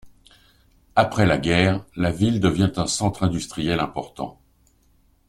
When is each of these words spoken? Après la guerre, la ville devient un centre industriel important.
Après 0.95 1.27
la 1.27 1.37
guerre, 1.37 1.85
la 1.95 2.09
ville 2.09 2.39
devient 2.39 2.71
un 2.77 2.87
centre 2.87 3.21
industriel 3.21 3.79
important. 3.79 4.41